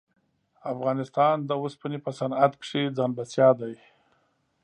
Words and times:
افغانستان 0.73 1.35
د 1.49 1.51
اوسپنې 1.61 1.99
په 2.05 2.11
صنعت 2.19 2.53
کښې 2.61 2.83
ځان 2.97 3.11
بسیا 3.17 3.49
دی. 3.61 3.75